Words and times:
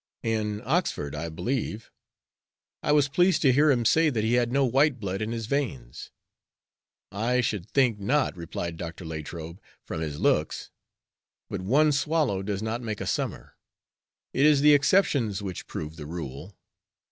"In 0.23 0.63
Oxford, 0.65 1.13
I 1.13 1.29
believe. 1.29 1.91
I 2.81 2.91
was 2.91 3.07
pleased 3.07 3.43
to 3.43 3.51
hear 3.53 3.69
him 3.69 3.85
say 3.85 4.09
that 4.09 4.23
he 4.23 4.33
had 4.33 4.51
no 4.51 4.65
white 4.65 4.99
blood 4.99 5.21
in 5.21 5.31
his 5.31 5.45
veins." 5.45 6.09
"I 7.11 7.39
should 7.41 7.69
think 7.69 7.99
not," 7.99 8.35
replied 8.35 8.77
Dr. 8.77 9.05
Latrobe, 9.05 9.61
"from 9.85 10.01
his 10.01 10.19
looks. 10.19 10.71
But 11.51 11.61
one 11.61 11.91
swallow 11.91 12.41
does 12.41 12.63
not 12.63 12.81
make 12.81 12.99
a 12.99 13.05
summer. 13.05 13.55
It 14.33 14.47
is 14.47 14.61
the 14.61 14.73
exceptions 14.73 15.43
which 15.43 15.67
prove 15.67 15.97
the 15.97 16.07
rule." 16.07 16.57